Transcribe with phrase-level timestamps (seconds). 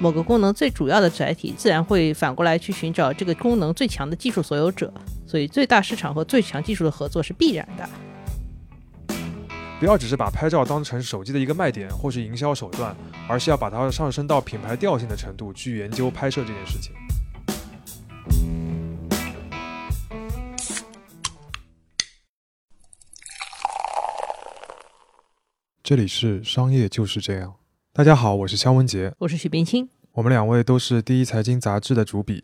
[0.00, 4.90] 某个功能最主要的载体，自然会反过来去寻找这个功能最强的技术所有者。
[5.26, 7.86] 所以，最大市场和最强技术的合作是必然的。
[9.78, 12.96] 不要只是把拍照当成手机的一个卖点或是营销手段，
[13.28, 16.94] 而是要把它上升到品牌调性的程度去研究拍摄这件事情。
[25.82, 27.59] 这里是商业就是这样。
[28.00, 32.42] 大家好，我是肖文杰，我是许冰清，我们两位都是第一财经杂志的主笔。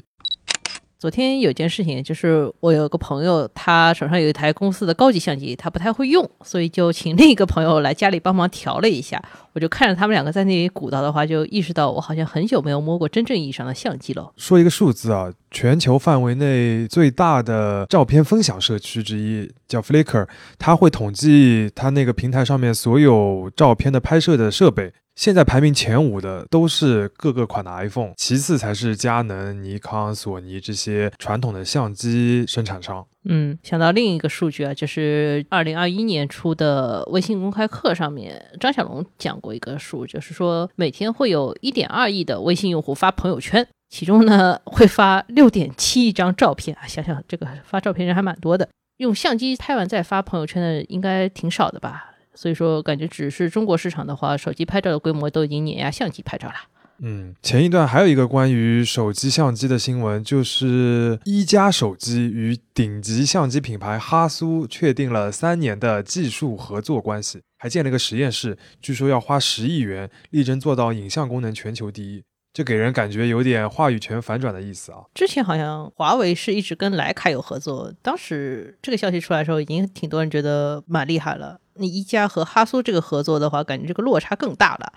[0.99, 9.19] 昨天有件事情，就是我有个朋友，他手上有一台公司的高级相机，他不太会用，所以就请另一个朋友来家里帮忙调了一下。
[9.55, 14.31] 我就看着他们两个在那里鼓捣的话，就意识到我好像很久没有摸过真正意义上的相机了。
[14.37, 24.93] 说一个数字啊，全球范围内最大的照片分享社区之一叫 Flickr，它会统计它那个平台上面所有照片的拍摄的设备。
[25.17, 33.05] 现在排名前五的都是各个款的 iPhone，其次才是佳能、尼康、索尼这些传统的相机生产商。
[33.25, 52.13] 嗯，想到另一个数据啊，就是二零二一年出的微信公开课上面，张小龙讲过一个数，就是说每天会有一点二亿的微信用户发朋友圈，其中呢会发六点七亿张照片啊，想想这个发照片人还蛮多的，用相机拍完再发朋友圈的应该挺少的吧。
[52.37, 56.55] 所以说，感觉只是中国市场的话，手机拍照的规模都已经碾压相机拍照了。
[56.99, 72.23] 嗯，前一段还有一个关于手机相机的新闻，就是一加手机与顶级相机品牌哈苏确定了三年的技术合作关系，还建了个实验室，据说要花十亿元，力争做到影像功能全球第一。
[72.57, 75.01] 这给人感觉有点话语权反转的意思啊。
[75.13, 81.61] 之前好像华为是一直跟徕卡有合作，当时这个消息出来的时候，已经挺多人觉得蛮厉害了。
[81.75, 84.91] 那一加和哈苏这个合作的话，感觉这个落差更大了。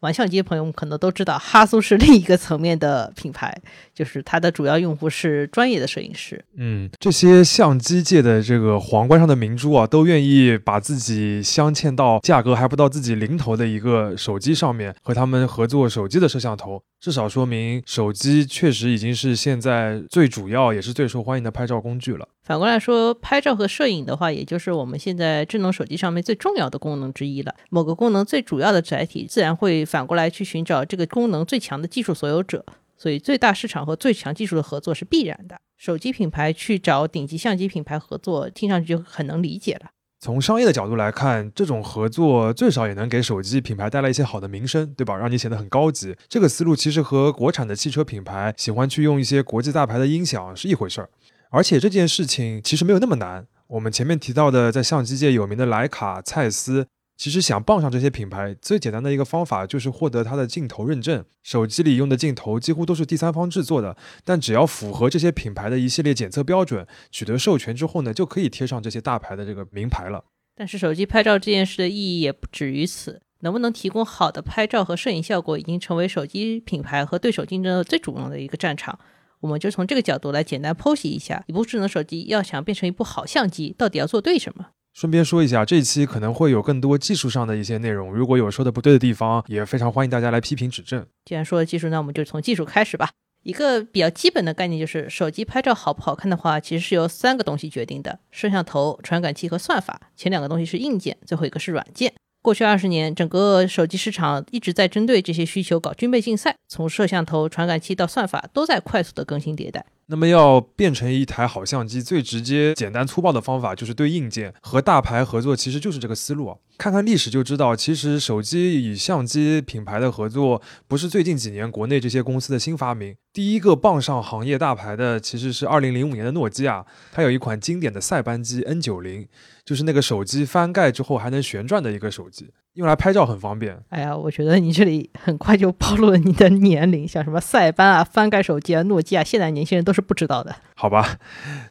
[0.00, 3.56] 玩相机的朋友们可能都知道，哈苏是另一个层面的品牌，
[3.94, 6.44] 就是它的主要用户是专业的摄影师。
[6.56, 22.26] 嗯，这些相机界的这个皇冠上的明珠啊，都愿意把自己镶嵌到价格还不到自己零头的一个手机上面，和他们合作手机的摄像头，至少说明手机确实已经是现在最主要也是最受欢迎的拍照工具了。
[22.42, 27.54] 反过来说，拍照和摄影的话，也就是我们现在智能手机上面最重要的功能之一了。
[27.68, 32.64] 某个功能最主要的载体，自然会反过来去寻找这个功能最强的技术所有者。
[32.96, 35.58] 所以，最大市场和最强技术的合作是必然的。
[35.76, 39.90] 手机品牌去找顶级相机品牌合作，听上去就很能理解了。
[40.24, 45.14] 从商业的角度来看，这种合作最少也能给手机品牌带来一些好的名声，对吧？
[45.14, 46.16] 让你显得很高级。
[46.30, 51.10] 这个思路其实和国产的汽车品牌喜欢去用一些国际大牌的音响是一回事儿。
[51.50, 53.46] 而且这件事情其实没有那么难。
[53.66, 56.86] 我们前面提到的在相机界有名的徕卡、蔡司，
[57.16, 61.24] 其实想傍上这些品牌，最简单的一个方法就是获得它的镜头认证。
[61.42, 70.24] 手机里用的镜头几乎都是第三方制作的，但只要符合这些品牌的一系列检测标准，取得授权之后呢，就可以贴上这些大牌的这个名牌了。
[70.56, 78.98] 但是手机拍照这件事的意义也不止于此，能不能提供好的拍照和摄影效果，已经成为手机品牌和对手竞争的最主要的一个战场。
[79.40, 84.68] 我们就从这个角度来简单剖析一下，一部智能手机要想变成一部好相机，到底要做对什么？
[84.94, 91.04] 顺便说一下，这一期可能会有更多技术上的一些内容，如果有说的不对的地方，也非常欢迎大家来批评指正。
[91.24, 93.10] 既然说了技术，那我们就从技术开始吧。
[93.42, 100.00] 一个比较基本的概念就是，手机拍照好不好看的话，其实是由三个东西决定的：摄像头、传感器和算法。
[100.16, 102.14] 前两个东西是硬件，最后一个是软件。
[102.40, 109.84] 过去二十年，整个手机市场一直在针对这些需求搞军备竞赛，从摄像头、传感器到算法，都在快速的更新迭代。
[110.06, 116.56] 那么要变成一台好相机，最直接、简单、粗暴的方法就是对硬件和大牌合作，其实就是这个思路啊。
[116.76, 123.14] 看看历史就知道，其实手机与相机品牌的合作不是最近几年国内这些公司的新发明。
[123.32, 129.26] 第一个傍上行业大牌的其实是二零零五年的诺基亚，它有一款经典的塞班机 N 九零，
[129.64, 132.50] 就是那个手机翻盖之后还能旋转的一个手机。
[132.74, 133.78] 用来拍照很方便。
[133.88, 140.54] 哎呀，我觉得你这里很快就暴露了你的年龄，像什么塞班啊、翻盖手机啊、诺基亚，现在年轻人都是不知道的。
[140.74, 141.18] 好吧，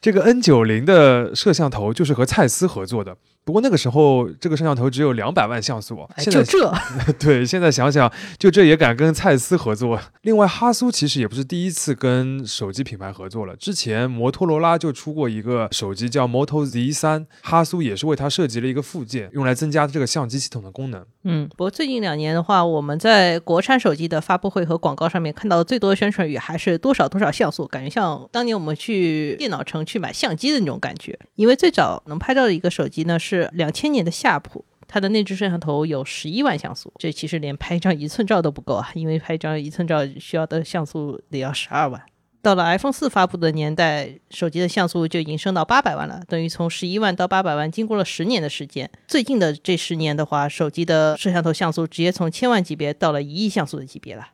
[0.01, 3.17] 这个 N 九零的摄像头就是和蔡司合作的。
[3.45, 6.07] 不过那个时候，这个摄像头只有两百万像素。
[6.17, 6.73] 就这？
[7.19, 8.09] 对，现在想想，
[8.39, 9.99] 就这也敢跟蔡司合作。
[10.21, 13.53] 另外，哈苏其实也不是第一次跟手机品牌合作了。
[13.57, 21.05] 之前摩托罗拉就出过一个手机叫 Moto Z 三，哈苏也是为它设计了一个附件，用来增加这个相机系统的功能。
[21.25, 31.19] 嗯，不过最近两年的话，我们在国产手机的发布会和广告上面看到的最多的宣传语还是多少多少像素，感觉像当年我们去电脑城去买相机的那种感觉。
[31.35, 33.32] 因为最早能拍照的一个手机呢是。
[33.37, 42.01] 是两千年的夏普，它的内置摄像头有十一万像素，这其实连拍一张一寸照都不够啊，因为拍一张一寸照需要的像素得要十二万。
[42.41, 48.89] 到了 iPhone 四发布的年代，手机的像素就已经升到八百万了，等于从十一万到八百万，经过了十年的时间。
[49.07, 54.27] 最近的这十年的话，手机的摄像头像素直接从千万级别到了一亿像素的级别了。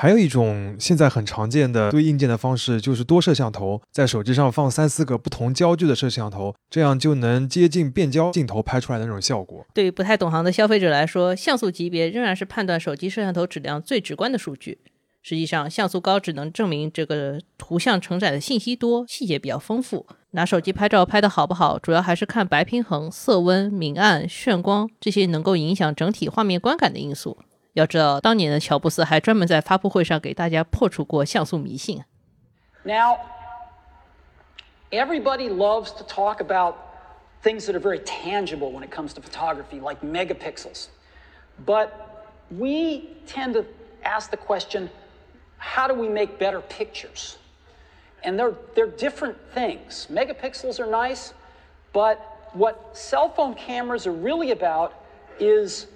[0.00, 9.66] 还有一种现在很常见的对硬件的方式，就是多摄像头，在手机上放三四个不同焦距的摄像头，这样就能接近变焦镜头拍出来的那种效果。
[9.74, 14.78] 对于不太懂行的消费者来说，像素级别仍然是判断手机摄像头质量最直观的数据。
[15.20, 20.06] 实际上，像素高只能证明这个图像承载的信息多，细节比较丰富。
[20.30, 27.36] 拿手机拍照拍的好不好，主要还是看白平衡、色温、明暗、眩光这些能够影响整体画面观感的因素。
[27.73, 32.03] 要知道，当年的乔布斯还专门在发布会上给大家破除过像素迷信。
[32.83, 33.17] Now,
[34.91, 36.75] everybody loves to talk about
[37.43, 40.87] things that are very tangible when it comes to photography, like megapixels.
[41.65, 41.89] But
[42.49, 43.65] we tend to
[44.03, 44.89] ask the question
[45.57, 47.37] how do we make better pictures?
[48.23, 50.07] And they're, they're different things.
[50.09, 51.33] Megapixels are nice,
[51.91, 52.19] but
[52.53, 54.93] what cell phone cameras are really about
[55.39, 55.87] is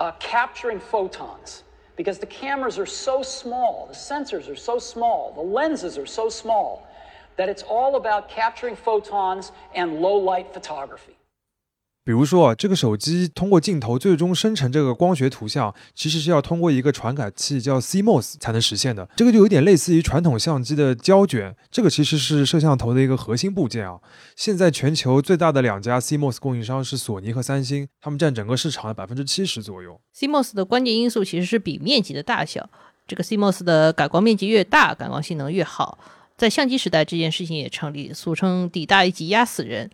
[0.00, 1.62] uh, capturing photons.
[1.96, 6.30] Because the cameras are so small, the sensors are so small, the lenses are so
[6.30, 6.88] small,
[7.36, 11.19] that it's all about capturing photons and low light photography.
[12.10, 19.08] 比如说，这个手机通过镜头最终生成这个光学图像，其实是要通过一个传感器叫 CMOS 才能实现的。
[19.14, 24.00] 这个就有点类似于传统相机的胶卷，这个其实是摄像头的一个核心部件啊。
[24.34, 30.00] 现在全球最大的两家 CMOS 供应商是索尼和三星，他们占整个市场的百分之七十左右。
[30.18, 32.68] CMOS 的关键因素其实是比面积的大小，
[33.06, 35.96] 这个 CMOS 的感光面积越大，感光性能越好。
[36.36, 39.88] 在相机时代，这件事情也成立，俗称“底大一级压死人”。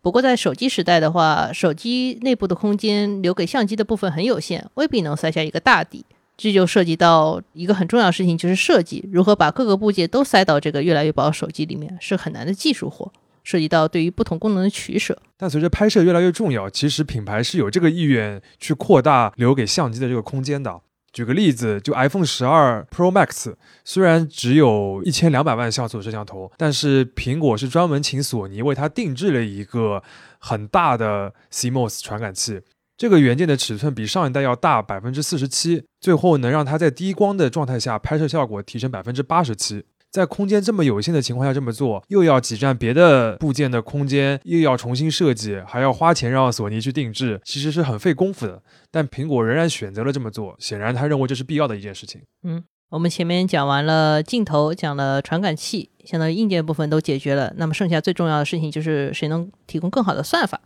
[0.00, 6.04] 不过在手机时代的话，手机内部的空间留给相机的部分很有限，未必能塞下一个大底。
[6.36, 13.12] 这就涉及到一个很重要的事情，就是设计如何把各个部件都塞到这个越来越薄的手机里面，是很难的技术活，
[13.42, 15.18] 涉及到对于不同功能的取舍。
[15.36, 20.80] 但随着拍摄越来越重要，其实品牌是有这个意愿去扩大留给相机的这个空间的。
[21.12, 30.02] 举个例子，就 iPhone 十二 Pro Max 虽然只有一千两百万像素摄像头，但是苹果是专门请索尼为它定制了一个
[30.38, 32.60] 很大的 CMOS 传感器。
[32.96, 39.84] 这个元件的尺寸比上一代要大百分之四十七，最后能让它在低光的状态下拍摄效果提升百分之八十七。
[40.10, 48.62] 在空间这么有限的情况下这么做，又要挤占别的部件的空间，又要重新设计，还要花钱让索尼去定制，其实是很费功夫的。
[48.90, 52.22] 但苹果仍然选择了这么做，显然他认为这是必要的一件事情。
[52.42, 57.52] 嗯，我们前面讲完了镜头，讲了传感器，相当于硬件部分都解决了。
[57.58, 60.60] 那么剩下最重要的事情就是谁能提供更好的算法。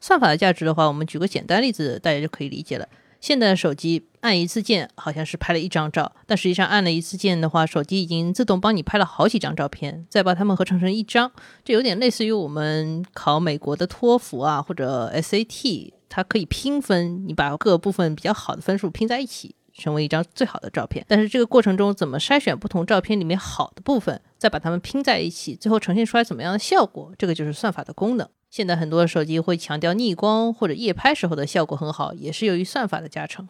[0.00, 2.88] 算法的价值的话，我们举个简单例子，大家就可以理解了。
[3.20, 11.30] 现在的手机按一次键好像是拍了一张照，但实际上按了一次键的话，手机已经自动帮你拍了好几张照片，再把它们合成成一张。
[11.64, 21.04] 这有点类似于我们考美国的托福啊或者 SAT，它可以拼分，你把各部分比较好的分数拼在一起，成为一张最好的照片。
[21.08, 28.28] 但是这个过程中怎么筛选不同照片里面好的部分，再把它们拼在一起，最后呈现出来怎么样的效果，这个就是算法的功能。
[28.50, 33.48] 现在很多手机会强调逆光或者夜拍时候的效果很好，也是由于算法的加成。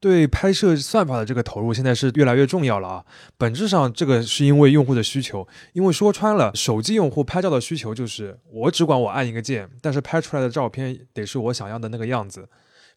[0.00, 3.04] 对拍摄算法的这个投入，现在是越来越重要了啊！
[3.36, 5.46] 本质上，这个是因为用户的需求。
[5.74, 12.48] 因为说穿了，手机用户拍照的需求就是，我只管我按一个键，但是拍出来的照片得是我想要的那个样子。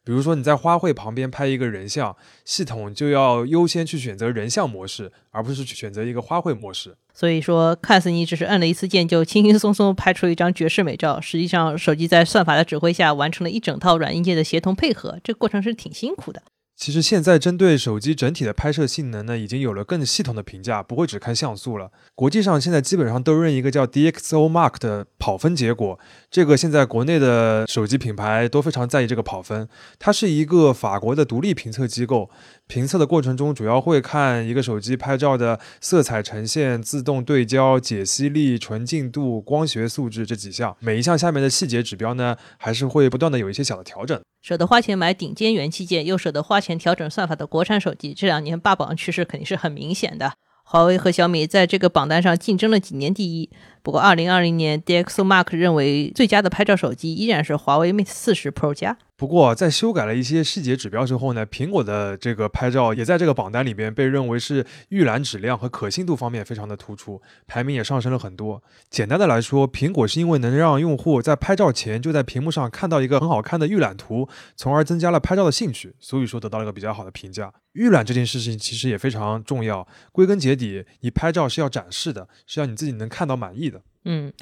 [0.04, 6.94] 比如说你在花卉旁边拍一个人像，系统就要优先去选择人像模式，而不是去选择一个花卉模式。
[7.14, 16.42] 所以说，看似你只是按了一次键就轻轻松松拍出一张绝世美照，实际上手机在算法的指挥下完成了一整套软硬件的协同配合，这个过程是挺辛苦的。
[16.76, 21.90] 其实现在针对手机整体的拍摄性能呢，已经有了更系统的评价，不会只看像素了。
[22.16, 25.98] 国际上现在基本上都认一个叫 DxOMark 的跑分结果，
[26.30, 29.68] 这个现在国内的手机品牌都非常在意这个跑分。
[30.00, 32.28] 它是一个法国的独立评测机构，
[32.66, 40.76] 评测的过程中主要会看一个手机拍照的色彩呈现、自动对焦、解析力、纯净度、光学素质这几项。
[40.80, 44.20] 每一项下面的细节指标呢，还是会不断的有一些小的调整。
[44.44, 50.34] 舍得花钱买顶尖元器件，又舍得花钱调整算法的国产手机，这两年霸榜趋势肯定是很明显的。
[50.64, 53.48] 华为和小米在这个榜单上竞争了几年第一。
[53.82, 58.98] 不过，二零二零年，DxOMark 认为最佳的拍照手机依然是华为 Mate 四十 Pro 加。
[59.16, 68.60] 不过，在修改了一些细节指标之后呢，苹果的这个拍照也在这个榜单里边被认为是预览质量和可信度方面非常的突出，排名也上升了很多。
[68.90, 77.52] 简单的来说，苹果是因为能让用户在拍照前就在屏幕上看到一个很好看的预览图，从而增加了拍照的兴趣，所以说得到了一个比较好的评价。
[77.74, 83.80] 预览这件事情其实也非常重要，归根结底，你拍照是要展示的，是要你自己能看到满意的。
[84.04, 84.32] 嗯，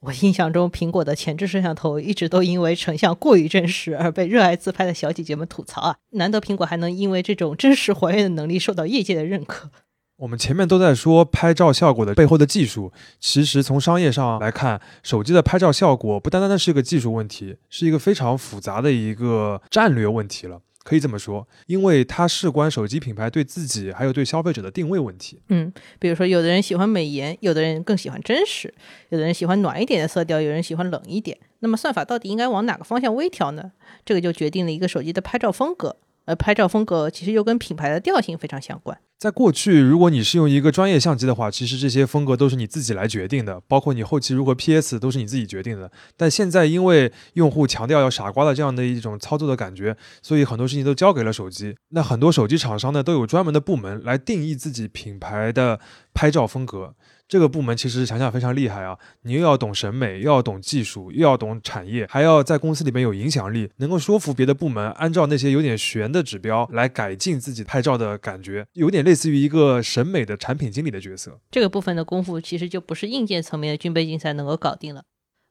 [0.00, 5.96] 我印象中苹果的前置摄像头一直都因为成像过于真实而被热爱自拍的小姐姐们吐槽啊！
[6.10, 9.70] 难得苹果还能因为这种真实还原的能力受到业界的认可。
[10.18, 20.60] 我们前面都在说拍照效果的背后的技术，其实从商业上来看，手机的拍照效果不单单的是一个技术问题，是一个非常复杂的一个战略问题了。
[20.88, 25.38] 可以这么说，因为它事关手机品牌对自己还有对消费者的定位问题。
[25.50, 28.72] 嗯，比如说，有的人喜欢美颜，有的人更喜欢真实，
[29.10, 31.36] 有的人喜欢暖一点的色调，有人喜欢冷一点。
[31.58, 33.72] 那么，算法到底应该往哪个方向微调呢？
[34.06, 35.96] 这个就决定了一个手机的拍照风格。
[36.24, 38.98] 而拍照风格其实又跟品牌的调性非常相关。
[39.18, 45.90] 在过去，如果你是用一个专业相机的话，其实这些风格都是你自己来决定的，包括你后期如何 PS 都是你自己决定的。
[46.16, 51.74] 但现在，因为用户强调要傻瓜的这样的一种操作的感觉，所以很多事情都交给了手机。
[51.88, 55.80] 那很多手机厂商呢，都有专门的部门来定义自己品牌的
[56.18, 56.96] 拍照风格。
[57.28, 58.98] 这个部门其实想想非常厉害啊！
[59.22, 71.38] 你又要懂审美，又要懂技术，又要懂产业，还要在公司里面有影响力，能够说服别的部门按照那些有点悬的指标来改进自己拍照的感觉，有点类似于一个审美的产品经理的角色。
[71.52, 75.04] 这个部分的功夫其实就不是硬件层面的军备竞赛能够搞定了。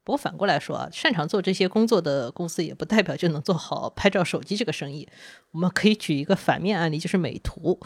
[0.03, 5.07] 不过反过来说啊，擅长做这些工作的公司也不代表就能做好拍照手机这个生意。
[5.51, 7.79] 我们可以举一个反面案例，就是美图。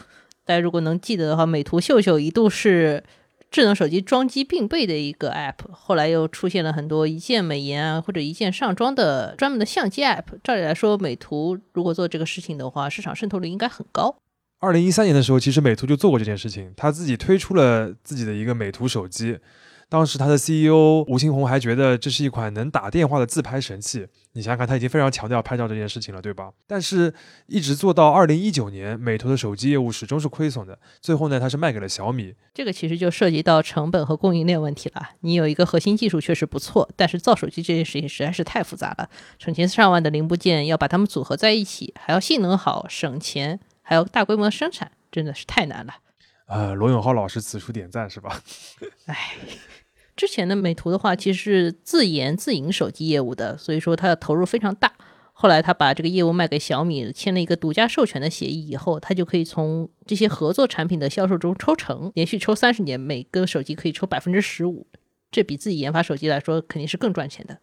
[0.52, 3.02] 大家如果能记得的话，美图秀秀一度是。
[3.50, 10.24] 智能手机装机必备的一个 App，后来又出现了很多一键美颜啊，或者一键上妆的专门的相机 App。
[10.42, 14.16] 照理来说，美图如果做这个事情的话，市场渗透率应该很高。
[14.58, 19.38] 二零一三年的时候，其实美图就做过这件事情，他自己推出了自己的一个美图手机。
[19.92, 24.08] 当时他的 CEO 吴青红还觉得这是一款能打电话的自拍神器。
[24.32, 26.50] 你想想看，他已经非常强调拍照这件事情了，对吧？
[26.66, 27.12] 但是，
[27.46, 30.78] 一直做到二零一九年，美图的手机业务始终是亏损的。
[31.02, 32.34] 最后呢，他是卖给了小米。
[32.54, 35.10] 这个其实就涉及到成本和供应链问题了。
[35.20, 45.92] 你有一个核心技术确实不错，但是造手机这件事情实在是太复杂了，成千上万的零部件要把它们组合在一起，还要性能好、省钱，还要大规模生产，真的是太难了。
[46.46, 48.40] 呃，罗永浩老师此处点赞是吧？
[49.04, 49.34] 哎。
[50.16, 54.92] 之前的美图的话，其实是自研自营手机业务的，所以说它的投入非常大。
[55.34, 64.86] 后来他把这个业务卖给小米，签了一个独家授权的协议以后，他就可以从这些合作产品的销售中抽成，连续抽三十年，每个手机可以抽百分之十五，
[65.32, 67.58] 这比自己研发手机来说肯定是更赚钱的。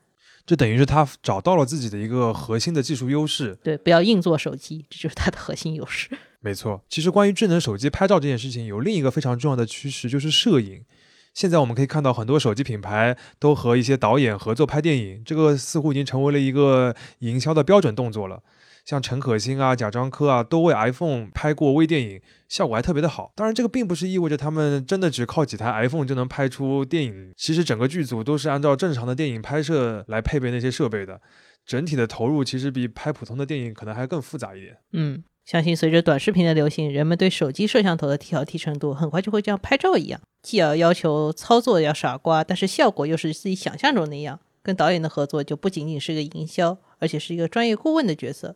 [0.46, 3.58] 这等于是他找到了自己的一个核心的技术优势。
[3.64, 6.10] 对，不要硬做手机，这就是它的核心优势。
[6.42, 10.84] 没错，其实关于智能手机拍照这件事情，有另一个非常重要的趋势，就是摄影。
[11.34, 18.42] 现在我们可以看到很多手机品牌都和一些导演合作拍电影，这个似乎已经成为了一个营销的标准动作了。
[18.86, 23.32] 像陈可辛啊、贾樟柯啊，都为 iPhone 拍过微电影，效果还特别的好。
[23.36, 27.32] 当然，这个并不是意味着他们真的只靠几台 iPhone 就能拍出电影。
[27.38, 31.22] 其实整个剧组都是按照正常的电影拍摄来配备那些设备的，
[31.66, 34.78] 整体的投入其实比拍普通的电影可能还更复杂一点。
[34.94, 35.24] 嗯。
[35.46, 44.40] 相信随着短视频的流行，人们对手机摄像头的挑剔程度很快就会像拍照一样，既要要求操作要傻瓜，但是效果又是自己想象中那样。
[44.62, 48.56] 跟导演的合作就不仅仅是一个营销，而且是一个专业顾问的角色。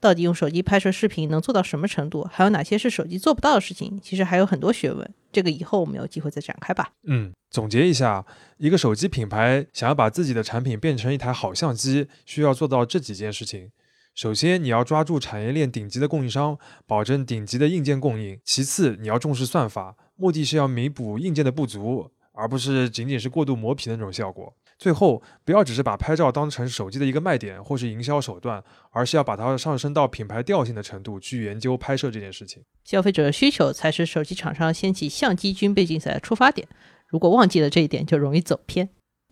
[0.00, 2.22] 到底用手机拍摄视频能做到什么程度？
[2.30, 3.98] 还有哪些是手机做不到的事情？
[4.00, 5.14] 其实还有很多学问。
[5.32, 6.92] 这个以后我们有机会再展开吧。
[7.08, 8.24] 嗯，总结一下，
[8.58, 13.72] 一个手机品牌想要把自己的产品变成一台好相机，需要做到这几件事情。
[14.14, 18.38] 首先，你要抓住产业链顶级的供应商，保证顶级的硬件供应。
[18.44, 24.52] 其次，你要重视算法，目的是要弥补硬件的不足，而不是仅仅是过度磨皮的那种效果。
[24.76, 32.64] 最后，不要只是把拍照当成手机的一个卖点或是营销手段，而是要把它上升到品牌调性的程度去研究拍摄这件事情。
[32.84, 36.66] 消费者的需求才是手机厂商掀起相机军备竞赛的出发点。
[37.06, 38.88] 如果忘记了这一点，就容易走偏。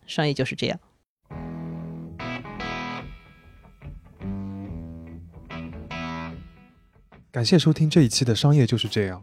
[0.07, 0.79] 商业就是这样。
[7.33, 9.23] 感谢收听这一期的商业就是这样。